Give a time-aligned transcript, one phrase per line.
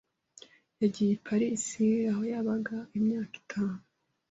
[0.81, 1.63] Yagiye i Paris,
[2.11, 3.79] aho yabaga imyaka itanu.